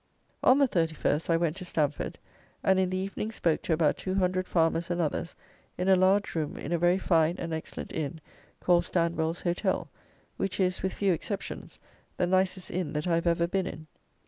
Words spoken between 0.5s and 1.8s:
the 31st, I went to